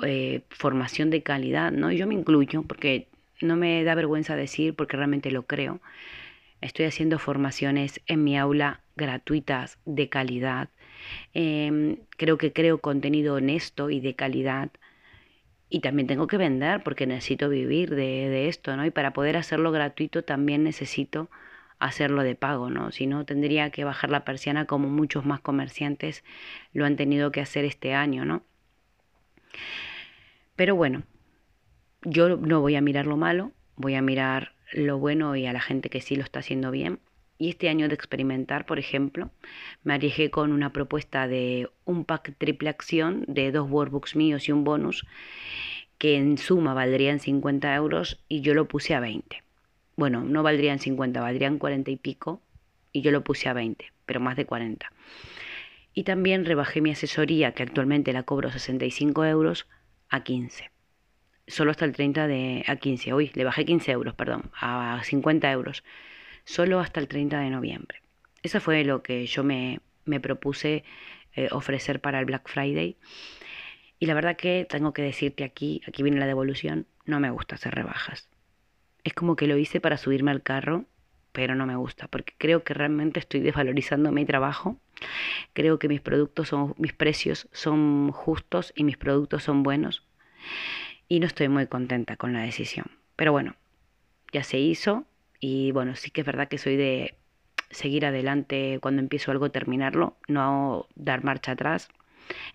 eh, 0.04 0.42
formación 0.50 1.10
de 1.10 1.24
calidad, 1.24 1.72
¿no? 1.72 1.92
Yo 1.92 2.08
me 2.08 2.16
incluyo 2.16 2.64
porque 2.64 3.08
no 3.42 3.56
me 3.56 3.84
da 3.84 3.96
vergüenza 3.96 4.36
decir, 4.36 4.76
porque 4.76 4.98
realmente 4.98 5.32
lo 5.32 5.44
creo. 5.44 5.82
Estoy 6.62 6.86
haciendo 6.86 7.20
formaciones 7.20 8.02
en 8.08 8.24
mi 8.24 8.38
aula 8.38 8.82
gratuitas 8.96 9.78
de 9.86 10.10
calidad 10.10 10.70
Em, 11.34 11.98
creo 12.18 12.38
que 12.38 12.54
creo 12.54 12.80
contenido 12.82 13.36
honesto 13.36 13.90
y 13.90 14.00
de 14.00 14.16
calidad. 14.16 14.72
Y 15.70 15.82
también 15.82 16.08
tengo 16.08 16.28
que 16.28 16.38
vender 16.38 16.84
porque 16.84 17.08
necesito 17.08 17.50
vivir 17.50 17.90
de, 17.92 18.30
de 18.30 18.48
esto, 18.48 18.76
¿no? 18.78 18.86
Y 18.86 18.92
para 18.92 19.14
poder 19.14 19.38
hacerlo 19.38 19.72
gratuito 19.72 20.24
también 20.24 20.64
necesito 20.64 21.30
hacerlo 21.80 22.24
de 22.24 22.36
pago, 22.36 22.70
¿no? 22.70 22.92
Si 22.92 23.08
no, 23.08 23.26
tendría 23.26 23.70
que 23.70 23.84
bajar 23.84 24.10
la 24.10 24.26
persiana 24.26 24.66
como 24.66 24.90
muchos 24.90 25.26
más 25.26 25.42
comerciantes 25.42 26.24
lo 26.74 26.86
han 26.86 26.96
tenido 26.96 27.32
que 27.32 27.42
hacer 27.42 27.66
este 27.66 27.94
año, 27.94 28.26
¿no? 28.26 28.44
Pero 30.56 30.76
bueno, 30.76 31.04
yo 32.04 32.38
no 32.38 32.62
voy 32.62 32.76
a 32.76 32.82
mirar 32.82 33.08
lo 33.08 33.18
malo, 33.18 33.52
voy 33.76 33.96
a 33.96 34.02
mirar 34.02 34.54
lo 34.72 34.98
bueno 34.98 35.36
y 35.36 35.46
a 35.46 35.54
la 35.54 35.62
gente 35.62 35.90
que 35.90 36.02
sí 36.02 36.16
lo 36.16 36.24
está 36.24 36.40
haciendo 36.40 36.72
bien. 36.72 37.00
Y 37.38 37.50
este 37.50 37.68
año 37.68 37.90
de 37.90 37.96
experimentar, 37.96 38.66
por 38.66 38.80
ejemplo, 38.80 39.30
me 39.84 39.94
arriesgué 39.94 40.32
con 40.32 40.54
una 40.54 40.72
propuesta 40.72 41.28
de 41.28 41.70
un 41.84 42.06
pack 42.06 42.36
triple 42.38 42.70
acción 42.70 43.26
de 43.28 43.52
dos 43.52 43.70
workbooks 43.70 44.16
míos 44.16 44.48
y 44.48 44.54
un 44.54 44.64
bonus, 44.64 45.06
que 45.98 46.16
en 46.16 46.38
suma 46.38 46.74
valdrían 46.74 47.20
50 47.20 47.76
euros 47.76 48.24
y 48.30 48.40
yo 48.40 48.54
lo 48.54 48.70
puse 48.70 48.96
a 48.96 49.02
20 49.02 49.45
bueno, 49.96 50.22
no 50.22 50.44
valdrían 50.44 50.80
50, 50.80 51.22
valdrían 51.22 51.58
40 51.58 51.92
y 51.92 51.96
pico, 51.96 52.42
y 52.92 53.02
yo 53.02 53.12
lo 53.12 53.24
puse 53.24 53.50
a 53.50 53.54
20, 53.54 53.92
pero 54.06 54.20
más 54.20 54.36
de 54.36 54.46
40. 54.46 54.92
Y 55.94 56.04
también 56.04 56.46
rebajé 56.46 56.82
mi 56.82 56.92
asesoría, 56.92 57.54
que 57.54 57.64
actualmente 57.64 58.12
la 58.12 58.24
cobro 58.24 58.52
65 58.52 59.26
euros, 59.26 59.68
a 60.10 60.24
15. 60.24 60.72
Solo 61.48 61.72
hasta 61.72 61.86
el 61.86 61.94
30 61.94 62.28
de... 62.28 62.64
a 62.68 62.76
15, 62.76 63.14
uy, 63.14 63.32
le 63.34 63.44
bajé 63.44 63.66
15 63.66 63.92
euros, 63.92 64.14
perdón, 64.16 64.52
a 64.60 65.00
50 65.04 65.52
euros. 65.52 65.84
Solo 66.44 66.80
hasta 66.80 67.00
el 67.00 67.08
30 67.08 67.40
de 67.40 67.50
noviembre. 67.50 68.02
Eso 68.44 68.60
fue 68.60 68.84
lo 68.84 69.02
que 69.02 69.26
yo 69.26 69.44
me, 69.44 69.80
me 70.04 70.20
propuse 70.20 70.84
eh, 71.34 71.48
ofrecer 71.52 72.02
para 72.02 72.20
el 72.20 72.26
Black 72.26 72.50
Friday. 72.50 72.98
Y 74.00 74.08
la 74.08 74.14
verdad 74.14 74.36
que 74.36 74.68
tengo 74.70 74.94
que 74.94 75.02
decirte 75.02 75.44
aquí, 75.44 75.82
aquí 75.88 76.04
viene 76.04 76.20
la 76.20 76.28
devolución, 76.28 76.88
no 77.06 77.20
me 77.20 77.30
gusta 77.30 77.56
hacer 77.56 77.74
rebajas 77.74 78.28
es 79.06 79.14
como 79.14 79.36
que 79.38 79.48
lo 79.48 79.58
hice 79.58 79.80
para 79.80 79.98
subirme 79.98 80.32
al 80.32 80.42
carro, 80.42 80.84
pero 81.32 81.54
no 81.54 81.66
me 81.68 81.76
gusta, 81.76 82.08
porque 82.08 82.34
creo 82.38 82.64
que 82.64 82.74
realmente 82.74 83.20
estoy 83.20 83.40
desvalorizando 83.40 84.12
mi 84.12 84.26
trabajo. 84.26 84.80
Creo 85.54 85.78
que 85.80 85.88
mis 85.88 86.02
productos 86.02 86.50
son, 86.50 86.74
mis 86.78 86.92
precios 86.92 87.48
son 87.52 88.12
justos 88.12 88.74
y 88.76 88.84
mis 88.84 88.98
productos 88.98 89.44
son 89.44 89.62
buenos. 89.62 90.04
Y 91.08 91.20
no 91.20 91.28
estoy 91.28 91.50
muy 91.50 91.68
contenta 91.68 92.18
con 92.18 92.34
la 92.34 92.42
decisión. 92.42 92.88
Pero 93.16 93.32
bueno, 93.32 93.56
ya 94.34 94.44
se 94.44 94.58
hizo. 94.58 95.06
Y 95.40 95.72
bueno, 95.72 95.96
sí 95.96 96.10
que 96.10 96.22
es 96.22 96.28
verdad 96.28 96.48
que 96.48 96.58
soy 96.58 96.76
de 96.76 97.16
seguir 97.70 98.08
adelante 98.08 98.80
cuando 98.82 99.02
empiezo 99.02 99.32
algo, 99.32 99.52
terminarlo, 99.52 100.18
no 100.28 100.88
dar 100.96 101.24
marcha 101.24 101.52
atrás 101.52 101.90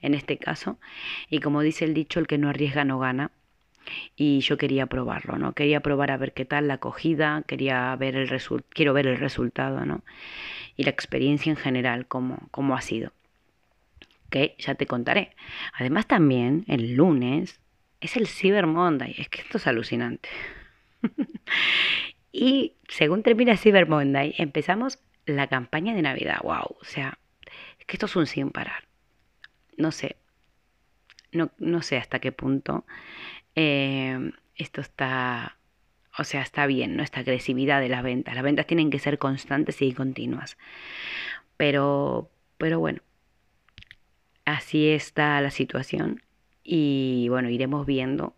en 0.03 0.15
este 0.15 0.37
caso. 0.37 0.81
Y 1.29 1.39
como 1.39 1.61
dice 1.61 1.85
el 1.85 1.95
dicho, 1.95 2.19
el 2.19 2.27
que 2.27 2.39
no 2.39 2.49
arriesga 2.49 2.85
no 2.85 2.99
gana 2.99 3.31
y 4.17 4.41
yo 4.41 4.57
quería 4.57 4.87
probarlo, 4.87 5.37
¿no? 5.39 5.53
Quería 5.53 5.81
probar 5.81 6.11
a 6.11 6.17
ver 6.17 6.33
qué 6.33 6.45
tal 6.45 6.69
la 6.69 6.75
acogida, 6.75 7.43
quería 7.47 7.95
ver 7.97 8.17
el 8.17 8.31
quiero 8.71 8.93
ver 8.93 9.07
el 9.07 9.19
resultado, 9.19 9.85
¿no? 9.85 10.03
Y 10.77 10.85
la 10.85 10.91
experiencia 10.91 11.51
en 11.51 11.57
general, 11.57 12.07
cómo, 12.07 12.49
cómo 12.51 12.77
ha 12.77 12.81
sido. 12.81 13.13
Que 14.31 14.55
ya 14.59 14.75
te 14.75 14.87
contaré. 14.87 15.35
Además 15.75 16.07
también 16.07 16.65
el 16.69 16.95
lunes 16.95 17.61
es 18.01 18.17
el 18.17 18.27
Cyber 18.27 18.67
Monday, 18.67 19.15
es 19.19 19.29
que 19.29 19.43
esto 19.43 19.59
es 19.59 19.67
alucinante. 19.67 20.29
y 22.33 22.75
según 22.89 23.23
termina 23.23 23.57
Cyber 23.57 23.89
Monday, 23.89 24.35
empezamos 24.39 24.99
la 25.27 25.49
campaña 25.49 25.95
de 25.95 26.03
Navidad. 26.03 26.39
Wow, 26.43 26.77
o 26.81 26.85
sea, 26.85 27.19
es 27.79 27.87
que 27.87 27.97
esto 27.97 28.07
es 28.07 28.17
un 28.17 28.27
sin 28.27 28.51
parar. 28.51 28.85
No 29.77 29.93
sé, 29.93 30.17
no, 31.33 31.51
no 31.59 31.83
sé 31.83 31.97
hasta 31.97 32.19
qué 32.19 32.33
punto 32.33 32.85
eh, 33.63 34.33
esto 34.57 34.81
está, 34.81 35.59
o 36.19 36.25
sea, 36.25 36.41
está 36.41 36.67
bien, 36.67 36.97
¿no? 36.97 37.03
Esta 37.03 37.21
agresividad 37.21 37.81
de 37.81 37.91
las 37.91 38.03
ventas. 38.03 38.35
Las 38.35 38.43
ventas 38.43 38.67
tienen 38.67 38.91
que 38.91 38.99
ser 38.99 39.19
constantes 39.19 39.83
y 39.83 39.93
continuas. 39.93 40.57
Pero, 41.59 42.31
pero 42.57 42.81
bueno, 42.81 43.01
así 44.47 44.89
está 44.89 45.39
la 45.43 45.51
situación 45.51 46.23
y 46.65 47.27
bueno, 47.29 47.51
iremos 47.51 47.85
viendo 47.85 48.35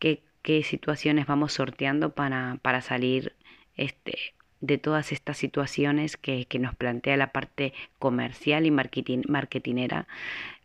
qué, 0.00 0.22
qué 0.42 0.64
situaciones 0.64 1.26
vamos 1.26 1.52
sorteando 1.52 2.10
para, 2.10 2.58
para 2.60 2.80
salir 2.80 3.36
este, 3.76 4.34
de 4.60 4.78
todas 4.78 5.12
estas 5.12 5.38
situaciones 5.38 6.16
que, 6.16 6.46
que, 6.46 6.58
nos 6.58 6.74
plantea 6.74 7.16
la 7.16 7.30
parte 7.30 7.74
comercial 8.00 8.66
y 8.66 8.72
marketing, 8.72 9.22
marketinera 9.28 10.08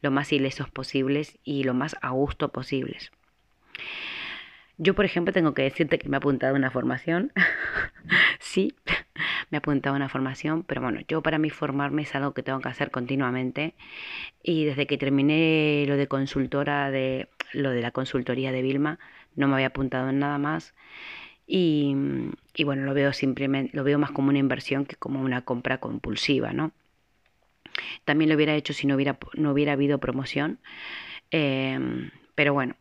lo 0.01 0.09
más 0.09 0.33
ilesos 0.33 0.69
posibles 0.71 1.37
y 1.43 1.63
lo 1.63 1.75
más 1.75 1.95
a 2.01 2.09
gusto 2.09 2.51
posibles. 2.51 3.11
Yo, 4.77 4.95
por 4.95 5.03
ejemplo, 5.03 5.33
tengo 5.33 5.53
que 5.53 5.63
decirte 5.63 5.99
que 5.99 6.07
me 6.07 6.15
he 6.15 6.19
apuntado 6.19 6.55
a 6.55 6.57
una 6.57 6.71
formación. 6.71 7.33
sí, 8.39 8.73
me 9.49 9.57
he 9.57 9.59
apuntado 9.59 9.93
a 9.93 9.97
una 9.97 10.07
formación, 10.07 10.63
pero 10.63 10.81
bueno, 10.81 11.01
yo 11.07 11.21
para 11.21 11.37
mí 11.37 11.49
formarme 11.49 12.03
es 12.03 12.15
algo 12.15 12.33
que 12.33 12.43
tengo 12.43 12.61
que 12.61 12.69
hacer 12.69 12.89
continuamente. 12.89 13.75
Y 14.41 14.65
desde 14.65 14.87
que 14.87 14.97
terminé 14.97 15.83
lo 15.87 15.97
de 15.97 16.07
consultora, 16.07 16.91
de 16.91 17.27
lo 17.51 17.71
de 17.71 17.81
la 17.81 17.91
consultoría 17.91 18.51
de 18.53 18.61
Vilma, 18.61 18.99
no 19.35 19.47
me 19.47 19.55
había 19.55 19.67
apuntado 19.67 20.09
en 20.09 20.19
nada 20.19 20.37
más. 20.37 20.73
Y, 21.45 21.95
y 22.55 22.63
bueno, 22.63 22.83
lo 22.83 22.93
veo 22.93 23.11
simplemente, 23.11 23.75
lo 23.75 23.83
veo 23.83 23.99
más 23.99 24.11
como 24.11 24.29
una 24.29 24.39
inversión 24.39 24.85
que 24.85 24.95
como 24.95 25.21
una 25.21 25.41
compra 25.43 25.79
compulsiva, 25.79 26.53
¿no? 26.53 26.71
También 28.05 28.29
lo 28.29 28.35
hubiera 28.35 28.55
hecho 28.55 28.73
si 28.73 28.87
no 28.87 28.95
hubiera, 28.95 29.17
no 29.33 29.51
hubiera 29.51 29.73
habido 29.73 29.99
promoción. 29.99 30.59
Em, 31.31 32.11
pero 32.35 32.53
bueno, 32.53 32.75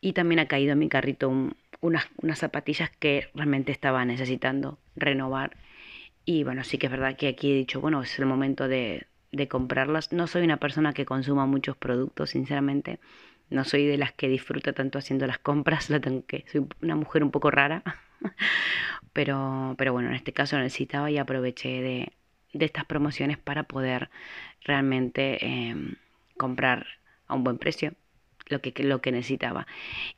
y 0.00 0.12
también 0.12 0.38
ha 0.38 0.46
caído 0.46 0.72
en 0.72 0.78
mi 0.78 0.88
carrito 0.88 1.32
unas, 1.80 2.08
unas 2.22 2.38
zapatillas 2.38 2.90
que 2.90 3.28
realmente 3.34 3.72
estaba 3.72 4.04
necesitando 4.04 4.78
renovar. 4.94 5.56
Y 6.24 6.44
bueno, 6.44 6.64
sí 6.64 6.78
que 6.78 6.86
es 6.86 6.92
verdad 6.92 7.16
que 7.16 7.28
aquí 7.28 7.52
he 7.52 7.54
dicho, 7.54 7.80
bueno, 7.80 8.02
es 8.02 8.18
el 8.18 8.26
momento 8.26 8.68
de, 8.68 9.06
de 9.32 9.48
comprarlas. 9.48 10.12
No 10.12 10.26
soy 10.26 10.42
una 10.42 10.56
persona 10.58 10.92
que 10.92 11.04
consuma 11.04 11.46
muchos 11.46 11.76
productos, 11.76 12.30
sinceramente. 12.30 12.98
No 13.48 13.64
soy 13.64 13.86
de 13.86 13.96
las 13.96 14.12
que 14.12 14.28
disfruta 14.28 14.72
tanto 14.72 14.98
haciendo 14.98 15.26
las 15.26 15.38
compras, 15.38 15.90
la 15.90 16.00
tengo 16.00 16.24
que, 16.26 16.44
soy 16.50 16.66
una 16.82 16.96
mujer 16.96 17.22
un 17.22 17.30
poco 17.30 17.50
rara. 17.50 17.82
pero, 19.12 19.74
pero 19.78 19.92
bueno, 19.92 20.08
en 20.08 20.14
este 20.14 20.32
caso 20.32 20.58
necesitaba 20.58 21.10
y 21.10 21.18
aproveché 21.18 21.80
de, 21.80 22.12
de 22.52 22.64
estas 22.64 22.84
promociones 22.86 23.38
para 23.38 23.64
poder 23.64 24.10
realmente 24.64 25.44
em, 25.44 25.94
comprar 26.36 26.86
a 27.28 27.34
un 27.34 27.44
buen 27.44 27.58
precio 27.58 27.94
lo 28.46 28.60
que, 28.60 28.72
lo 28.82 29.00
que 29.00 29.12
necesitaba. 29.12 29.66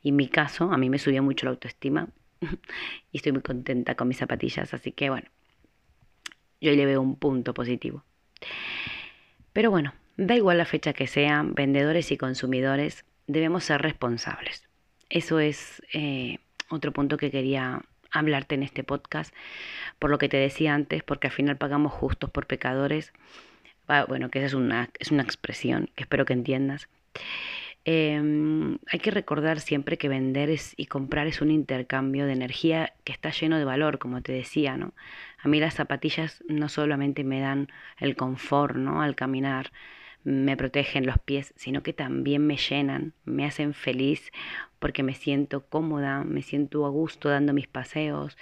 Y 0.01 0.09
en 0.09 0.15
mi 0.15 0.27
caso, 0.27 0.71
a 0.71 0.77
mí 0.77 0.89
me 0.89 0.99
subió 0.99 1.23
mucho 1.23 1.45
la 1.45 1.51
autoestima 1.51 2.09
y 3.11 3.17
estoy 3.17 3.31
muy 3.31 3.41
contenta 3.41 3.95
con 3.95 4.07
mis 4.07 4.17
zapatillas, 4.17 4.73
así 4.73 4.91
que 4.91 5.09
bueno, 5.09 5.27
yo 6.61 6.71
le 6.71 6.85
veo 6.85 7.01
un 7.01 7.15
punto 7.15 7.53
positivo. 7.53 8.03
Pero 9.53 9.71
bueno, 9.71 9.93
da 10.17 10.35
igual 10.35 10.57
la 10.57 10.65
fecha 10.65 10.93
que 10.93 11.07
sea, 11.07 11.43
vendedores 11.43 12.11
y 12.11 12.17
consumidores 12.17 13.05
debemos 13.27 13.63
ser 13.63 13.81
responsables. 13.81 14.67
Eso 15.09 15.39
es 15.39 15.81
eh, 15.93 16.39
otro 16.69 16.91
punto 16.91 17.17
que 17.17 17.31
quería 17.31 17.81
hablarte 18.11 18.55
en 18.55 18.63
este 18.63 18.83
podcast, 18.83 19.33
por 19.99 20.09
lo 20.09 20.17
que 20.17 20.29
te 20.29 20.37
decía 20.37 20.73
antes, 20.73 21.03
porque 21.03 21.27
al 21.27 21.33
final 21.33 21.57
pagamos 21.57 21.93
justos 21.93 22.29
por 22.29 22.47
pecadores. 22.47 23.13
Bueno, 24.07 24.29
que 24.29 24.37
esa 24.37 24.47
es 24.47 24.53
una, 24.53 24.89
es 24.99 25.09
una 25.09 25.23
expresión 25.23 25.89
que 25.95 26.03
espero 26.03 26.25
que 26.25 26.33
entiendas. 26.33 26.89
Em, 27.91 28.77
hay 28.85 28.99
que 28.99 29.09
recordar 29.09 29.59
siempre 29.59 29.97
que 29.97 30.09
vender 30.09 30.55
y 30.77 30.85
comprar 30.85 31.25
es 31.25 31.41
un 31.41 31.49
intercambio 31.49 32.27
de 32.27 32.33
energía 32.33 32.93
que 33.03 33.11
está 33.11 33.31
lleno 33.31 33.57
de 33.57 33.65
valor, 33.65 33.97
como 33.97 34.21
te 34.21 34.31
decía, 34.31 34.77
¿no? 34.77 34.93
A 35.39 35.47
mí 35.47 35.59
las 35.59 35.73
zapatillas 35.73 36.43
no 36.47 36.69
solamente 36.69 37.23
me 37.23 37.39
dan 37.39 37.69
el 37.97 38.15
confort, 38.15 38.75
¿no? 38.75 39.01
Al 39.01 39.15
caminar, 39.15 39.71
me 40.23 40.55
protegen 40.55 41.07
los 41.07 41.17
pies, 41.17 41.51
sino 41.55 41.81
que 41.81 41.93
también 41.93 42.45
me 42.45 42.57
llenan, 42.57 43.13
me 43.25 43.45
hacen 43.45 43.73
feliz 43.73 44.31
porque 44.77 45.01
me 45.01 45.15
siento 45.15 45.65
cómoda, 45.65 46.23
me 46.23 46.43
siento 46.43 46.85
a 46.85 46.89
gusto 46.89 47.29
dando 47.29 47.53
mis 47.53 47.67
paseos, 47.67 48.37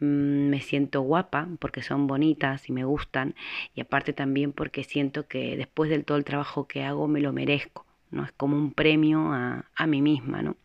mm, 0.00 0.48
me 0.48 0.60
siento 0.62 1.02
guapa 1.02 1.48
porque 1.60 1.82
son 1.82 2.06
bonitas 2.06 2.68
y 2.70 2.72
me 2.72 2.84
gustan 2.84 3.34
y 3.74 3.82
aparte 3.82 4.14
también 4.14 4.52
porque 4.52 4.84
siento 4.84 5.26
que 5.28 5.56
después 5.58 5.90
del 5.90 6.04
todo 6.06 6.16
el 6.16 6.24
trabajo 6.24 6.66
que 6.66 6.82
hago 6.84 7.08
me 7.08 7.20
lo 7.20 7.32
merezco. 7.34 7.85
¿No? 8.10 8.24
Es 8.24 8.32
como 8.32 8.56
un 8.56 8.72
premio 8.72 9.32
a, 9.32 9.64
a 9.74 9.86
mí 9.86 10.02
misma, 10.02 10.42
¿no? 10.42 10.56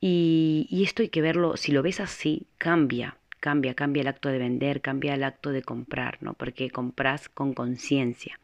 Y, 0.00 0.66
y, 0.70 0.84
esto 0.84 1.02
hay 1.02 1.08
que 1.08 1.22
verlo, 1.22 1.56
si 1.56 1.72
lo 1.72 1.82
ves 1.82 2.00
así, 2.00 2.46
cambia, 2.56 3.16
cambia, 3.40 3.74
cambia 3.74 4.02
el 4.02 4.08
acto 4.08 4.28
de 4.28 4.38
vender, 4.38 4.80
cambia 4.80 5.14
el 5.14 5.24
acto 5.24 5.50
de 5.50 5.62
comprar, 5.62 6.18
¿no? 6.20 6.34
Porque 6.34 6.70
compras 6.70 7.28
con 7.28 7.52
conciencia. 7.52 8.38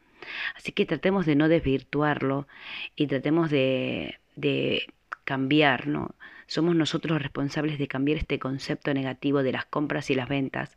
Así 0.55 0.71
que 0.71 0.85
tratemos 0.85 1.25
de 1.25 1.35
no 1.35 1.47
desvirtuarlo 1.47 2.47
y 2.95 3.07
tratemos 3.07 3.49
de, 3.49 4.19
de 4.35 4.87
cambiar, 5.23 5.87
¿no? 5.87 6.15
Somos 6.47 6.75
nosotros 6.75 7.21
responsables 7.21 7.79
de 7.79 7.87
cambiar 7.87 8.17
este 8.17 8.39
concepto 8.39 8.93
negativo 8.93 9.43
de 9.43 9.51
las 9.53 9.65
compras 9.65 10.09
y 10.09 10.15
las 10.15 10.29
ventas. 10.29 10.75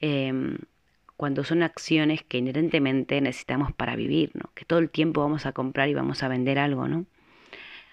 Eh, 0.00 0.58
cuando 1.16 1.44
son 1.44 1.62
acciones 1.62 2.22
que 2.22 2.38
inherentemente 2.38 3.20
necesitamos 3.20 3.72
para 3.72 3.96
vivir, 3.96 4.30
¿no? 4.34 4.50
Que 4.54 4.64
todo 4.64 4.78
el 4.78 4.90
tiempo 4.90 5.22
vamos 5.22 5.46
a 5.46 5.52
comprar 5.52 5.88
y 5.88 5.94
vamos 5.94 6.22
a 6.22 6.28
vender 6.28 6.58
algo, 6.58 6.88
¿no? 6.88 7.06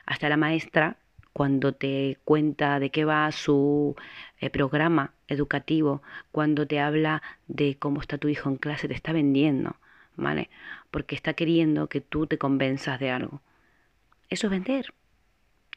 Hasta 0.06 0.30
la 0.30 0.38
maestra, 0.38 0.98
cuando 1.32 1.74
te 1.74 2.20
cuenta 2.26 2.80
de 2.80 2.92
qué 2.92 3.06
va 3.06 3.32
su 3.32 3.96
eh, 4.40 4.50
programa 4.50 5.14
educativo, 5.28 6.04
cuando 6.32 6.68
te 6.68 6.80
habla 6.80 7.24
de 7.48 7.78
cómo 7.78 8.02
está 8.02 8.18
tu 8.18 8.28
hijo 8.28 8.50
en 8.50 8.58
clase, 8.58 8.88
te 8.88 8.94
está 8.94 9.14
vendiendo, 9.14 9.78
¿vale? 10.16 10.50
Porque 10.92 11.16
está 11.16 11.34
queriendo 11.34 11.88
que 11.88 12.02
tú 12.02 12.28
te 12.28 12.38
convenzas 12.38 13.00
de 13.00 13.10
algo. 13.10 13.42
Eso 14.30 14.48
es 14.48 14.52
vender. 14.52 14.94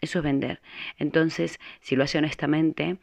Eso 0.00 0.19
es 0.19 0.25
vender. 0.25 0.61
Entonces, 0.99 1.59
si 1.81 1.97
lo 1.97 2.05
hace 2.05 2.19
honestamente, 2.19 2.99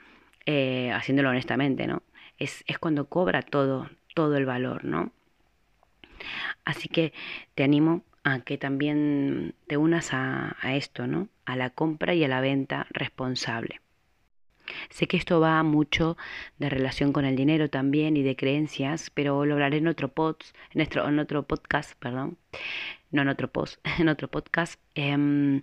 eh, 0.45 0.91
haciéndolo 0.91 1.29
honestamente, 1.29 1.87
¿no? 1.87 2.03
Es, 2.37 2.63
es 2.67 2.77
cuando 2.77 3.07
cobra 3.07 3.41
todo, 3.41 3.89
todo 4.13 4.37
el 4.37 4.45
valor, 4.45 4.85
¿no? 4.85 5.11
Así 6.65 6.87
que 6.87 7.13
te 7.55 7.63
animo 7.63 8.03
a 8.23 8.39
que 8.39 8.57
también 8.57 9.55
te 9.67 9.77
unas 9.77 10.13
a, 10.13 10.55
esto, 10.63 11.07
¿no? 11.07 11.27
A 11.45 11.55
la 11.55 11.69
compra 11.69 12.13
y 12.13 12.23
a 12.23 12.27
la 12.27 12.41
venta 12.41 12.87
responsable. 12.91 13.81
Sé 14.89 15.07
que 15.07 15.17
esto 15.17 15.41
va 15.41 15.61
mucho 15.63 16.15
de 16.57 16.69
relación 16.69 17.11
con 17.11 17.25
el 17.25 17.35
dinero 17.35 17.69
también 17.69 18.15
y 18.15 18.23
de 18.23 18.37
creencias, 18.37 19.09
pero 19.09 19.45
lo 19.45 19.55
hablaré 19.55 19.77
en 19.77 19.87
otro, 19.87 20.13
en, 20.73 21.19
otro 21.19 21.43
podcast, 21.43 21.99
perdón, 21.99 22.37
no 23.11 23.23
en 23.23 23.27
otro 23.27 23.51
post, 23.51 23.79
en 23.99 24.07
otro 24.07 24.29
podcast. 24.29 24.79
Eh, 24.95 25.61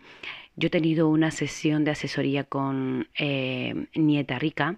yo 0.56 0.66
he 0.66 0.70
tenido 0.70 1.08
una 1.08 1.30
sesión 1.30 1.84
de 1.84 1.92
asesoría 1.92 2.44
con 2.44 3.08
eh, 3.18 3.86
Nieta 3.94 4.38
Rica, 4.38 4.76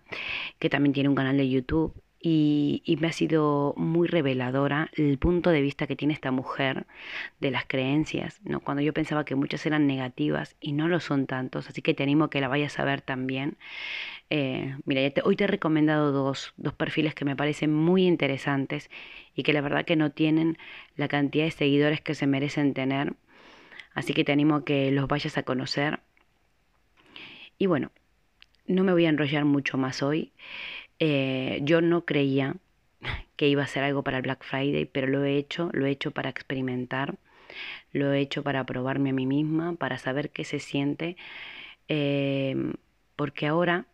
que 0.60 0.70
también 0.70 0.92
tiene 0.92 1.08
un 1.08 1.16
canal 1.16 1.36
de 1.36 1.48
YouTube, 1.48 1.92
y, 2.22 2.96
me 3.00 3.08
ha 3.08 3.12
sido 3.12 3.74
muy 3.76 4.06
reveladora 4.06 4.90
el 4.94 5.18
punto 5.18 5.50
de 5.50 5.60
vista 5.60 5.88
que 5.88 5.96
tiene 5.96 6.14
esta 6.14 6.30
mujer 6.30 6.86
de 7.40 7.50
las 7.50 7.64
creencias, 7.66 8.40
¿no? 8.44 8.60
cuando 8.60 8.82
yo 8.82 8.92
pensaba 8.92 9.24
que 9.24 9.34
muchas 9.34 9.66
eran 9.66 9.88
negativas 9.88 10.56
y 10.60 10.72
no 10.72 10.86
lo 10.86 11.00
son 11.00 11.26
tantos, 11.26 11.68
así 11.68 11.82
que 11.82 11.94
te 11.94 12.04
animo 12.04 12.24
a 12.24 12.30
que 12.30 12.40
la 12.40 12.48
vayas 12.48 12.78
a 12.78 12.84
ver 12.84 13.00
también. 13.00 13.56
Eh, 14.30 14.76
mira, 14.84 15.10
te, 15.10 15.20
hoy 15.24 15.36
te 15.36 15.44
he 15.44 15.48
recomendado 15.48 16.12
dos, 16.12 16.54
dos 16.56 16.74
perfiles 16.74 17.14
que 17.14 17.24
me 17.24 17.36
parecen 17.36 17.74
muy 17.74 18.06
interesantes 18.06 18.88
y 19.34 19.42
que 19.42 19.52
la 19.52 19.60
verdad 19.60 19.84
que 19.84 19.96
no 19.96 20.12
tienen 20.12 20.58
la 20.96 21.08
cantidad 21.08 21.44
de 21.44 21.50
seguidores 21.50 22.00
que 22.00 22.14
se 22.14 22.26
merecen 22.26 22.72
tener. 22.72 23.14
Así 23.94 24.14
que 24.14 24.24
te 24.24 24.32
animo 24.32 24.54
a 24.56 24.64
que 24.64 24.90
los 24.92 25.08
vayas 25.08 25.36
a 25.38 25.42
conocer. 25.42 26.00
Y 27.58 27.66
bueno, 27.66 27.90
no 28.66 28.84
me 28.84 28.92
voy 28.92 29.06
a 29.06 29.08
enrollar 29.08 29.44
mucho 29.44 29.76
más 29.76 30.02
hoy. 30.02 30.32
Eh, 31.04 31.58
yo 31.64 31.80
no 31.80 32.04
creía 32.04 32.56
que 33.36 33.48
iba 33.48 33.64
a 33.64 33.66
ser 33.66 33.82
algo 33.82 34.04
para 34.04 34.18
el 34.18 34.22
Black 34.22 34.44
Friday, 34.44 34.84
pero 34.86 35.08
lo 35.08 35.24
he 35.24 35.36
hecho, 35.36 35.68
lo 35.72 35.86
he 35.86 35.90
hecho 35.90 36.12
para 36.12 36.30
experimentar, 36.30 37.16
lo 37.92 38.12
he 38.12 38.20
hecho 38.20 38.44
para 38.44 38.64
probarme 38.66 39.10
a 39.10 39.12
mí 39.14 39.26
misma, 39.26 39.74
para 39.74 39.98
saber 39.98 40.30
qué 40.30 40.44
se 40.44 40.60
siente, 40.60 41.16
eh, 41.88 42.56
porque 43.16 43.48
ahora 43.48 43.86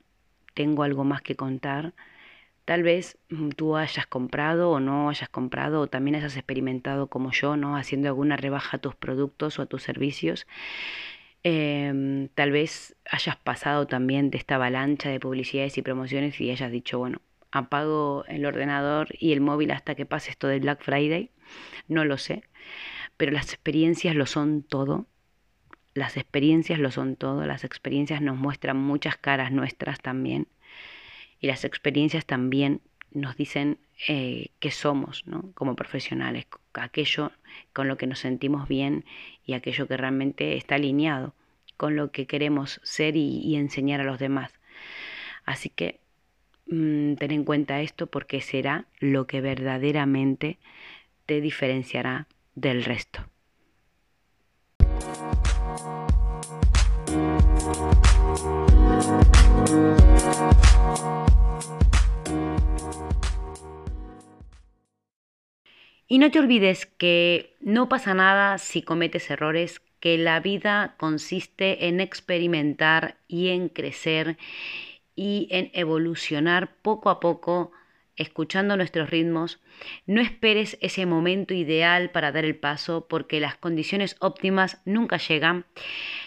tengo 0.54 0.82
algo 0.82 1.04
más 1.04 1.22
que 1.22 1.36
contar 1.36 1.94
Tal 2.64 2.82
vez 2.82 3.16
mm, 3.30 3.50
tú 3.50 3.76
hayas 3.76 4.06
comprado 4.06 4.70
o 4.70 4.80
no 4.80 5.08
hayas 5.08 5.30
comprado 5.30 5.80
o 5.80 5.86
también 5.86 6.16
hayas 6.16 6.36
experimentado 6.36 7.06
como 7.08 7.32
yo, 7.32 7.56
¿no? 7.56 7.76
Haciendo 7.76 8.08
alguna 8.08 8.36
rebaja 8.36 8.76
a 8.76 8.80
tus 8.80 8.94
productos 8.94 9.58
o 9.58 9.62
a 9.62 9.66
tus 9.66 9.82
servicios. 9.82 10.46
Em, 11.50 12.28
tal 12.34 12.52
vez 12.52 12.94
hayas 13.10 13.36
pasado 13.36 13.86
también 13.86 14.30
de 14.30 14.36
esta 14.36 14.56
avalancha 14.56 15.08
de 15.08 15.18
publicidades 15.18 15.78
y 15.78 15.82
promociones 15.82 16.38
y 16.42 16.50
hayas 16.50 16.70
dicho, 16.70 16.98
bueno, 16.98 17.22
apago 17.50 18.26
el 18.28 18.44
ordenador 18.44 19.08
y 19.18 19.32
el 19.32 19.40
móvil 19.40 19.70
hasta 19.70 19.94
que 19.94 20.04
pase 20.04 20.30
esto 20.30 20.46
del 20.46 20.60
Black 20.60 20.82
Friday. 20.82 21.30
No 21.88 22.04
lo 22.04 22.18
sé, 22.18 22.44
pero 23.16 23.32
las 23.32 23.54
experiencias 23.54 24.14
lo 24.14 24.26
son 24.26 24.62
todo. 24.62 25.06
Las 25.94 26.18
experiencias 26.18 26.78
lo 26.80 26.90
son 26.90 27.16
todo. 27.16 27.46
Las 27.46 27.64
experiencias 27.64 28.20
nos 28.20 28.36
muestran 28.36 28.76
muchas 28.76 29.16
caras 29.16 29.50
nuestras 29.50 30.00
también 30.00 30.48
y 31.40 31.46
las 31.46 31.64
experiencias 31.64 32.26
también 32.26 32.82
nos 33.12 33.36
dicen 33.36 33.78
eh, 34.06 34.48
qué 34.60 34.70
somos 34.70 35.26
¿no? 35.26 35.50
como 35.54 35.74
profesionales, 35.76 36.46
aquello 36.74 37.32
con 37.72 37.88
lo 37.88 37.96
que 37.96 38.06
nos 38.06 38.20
sentimos 38.20 38.68
bien 38.68 39.04
y 39.44 39.54
aquello 39.54 39.88
que 39.88 39.96
realmente 39.96 40.56
está 40.56 40.76
alineado 40.76 41.34
con 41.76 41.96
lo 41.96 42.10
que 42.10 42.26
queremos 42.26 42.80
ser 42.82 43.16
y, 43.16 43.56
enseñar 43.56 44.00
a 44.00 44.04
los 44.04 44.18
demás. 44.18 44.52
Así 45.44 45.70
que 45.70 46.00
mm, 46.66 47.14
ten 47.14 47.30
en 47.30 47.44
cuenta 47.44 47.80
esto 47.80 48.08
porque 48.08 48.40
será 48.40 48.86
lo 48.98 49.26
que 49.26 49.40
verdaderamente 49.40 50.58
te 51.26 51.40
diferenciará 51.40 52.26
del 52.54 52.84
resto. 52.84 53.28
Y 66.10 66.18
no 66.18 66.30
te 66.30 66.38
olvides 66.38 66.86
que 66.86 67.54
no 67.60 67.90
pasa 67.90 68.14
nada 68.14 68.56
si 68.56 68.80
cometes 68.80 69.30
errores, 69.30 69.82
que 70.00 70.16
la 70.16 70.40
vida 70.40 70.94
consiste 70.96 71.86
en 71.86 72.00
experimentar 72.00 73.18
y 73.28 73.48
en 73.48 73.68
crecer 73.68 74.38
y 75.14 75.48
en 75.50 75.70
evolucionar 75.74 76.76
poco 76.80 77.10
a 77.10 77.20
poco, 77.20 77.72
escuchando 78.16 78.74
nuestros 78.78 79.10
ritmos. 79.10 79.60
No 80.06 80.22
esperes 80.22 80.78
ese 80.80 81.04
momento 81.04 81.52
ideal 81.52 82.10
para 82.10 82.32
dar 82.32 82.46
el 82.46 82.56
paso 82.56 83.06
porque 83.06 83.38
las 83.38 83.56
condiciones 83.56 84.16
óptimas 84.20 84.80
nunca 84.86 85.18
llegan. 85.18 85.66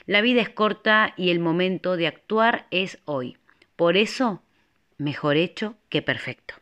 La 0.06 0.22
vida 0.22 0.42
es 0.42 0.50
corta 0.50 1.16
y 1.18 1.32
el 1.32 1.40
momento 1.40 1.98
de 1.98 2.06
actuar 2.06 2.68
es 2.70 3.00
hoy. 3.06 3.38
Por 3.76 3.98
eso, 3.98 4.44
mejor 5.00 5.38
hecho 5.38 5.76
que 5.90 6.04
perfecto. 6.04 6.61